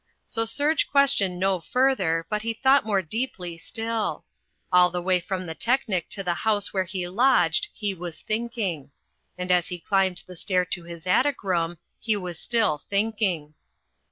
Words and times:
So 0.25 0.45
Serge 0.45 0.87
questioned 0.87 1.39
no 1.39 1.59
further, 1.61 2.25
but 2.27 2.41
he 2.41 2.55
thought 2.55 2.87
more 2.87 3.03
deeply 3.03 3.55
still. 3.59 4.25
All 4.71 4.89
the 4.89 4.99
way 4.99 5.19
from 5.19 5.45
the 5.45 5.53
Teknik 5.53 6.09
to 6.09 6.23
the 6.23 6.33
house 6.33 6.73
where 6.73 6.85
he 6.85 7.07
lodged 7.07 7.67
he 7.71 7.93
was 7.93 8.21
thinking. 8.21 8.89
As 9.37 9.67
he 9.67 9.77
climbed 9.77 10.23
the 10.25 10.35
stair 10.35 10.65
to 10.65 10.85
his 10.85 11.05
attic 11.05 11.43
room 11.43 11.77
he 11.99 12.15
was 12.17 12.39
still 12.39 12.81
thinking. 12.89 13.53